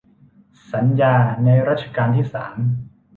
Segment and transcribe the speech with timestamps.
[0.73, 2.57] สัญญาในรัชกาลที่สาม